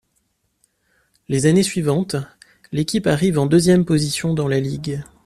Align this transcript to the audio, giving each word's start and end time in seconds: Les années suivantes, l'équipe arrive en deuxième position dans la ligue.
Les 1.29 1.45
années 1.45 1.61
suivantes, 1.61 2.15
l'équipe 2.71 3.05
arrive 3.05 3.37
en 3.37 3.45
deuxième 3.45 3.85
position 3.85 4.33
dans 4.33 4.47
la 4.47 4.59
ligue. 4.59 5.03